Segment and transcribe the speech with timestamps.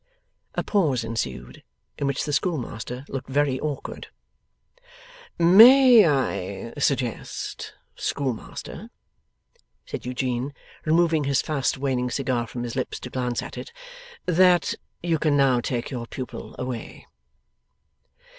[0.55, 1.61] A pause ensued,
[1.95, 4.07] in which the schoolmaster looked very awkward.
[5.37, 8.89] 'May I suggest, Schoolmaster,'
[9.85, 13.71] said Eugene, removing his fast waning cigar from his lips to glance at it,
[14.25, 17.05] 'that you can now take your pupil away.